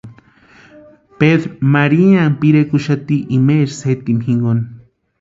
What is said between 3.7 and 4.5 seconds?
setima